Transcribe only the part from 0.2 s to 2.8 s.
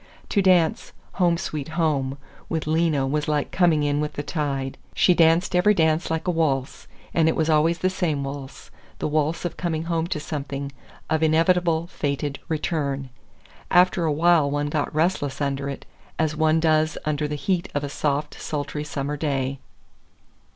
To dance "Home, Sweet Home," with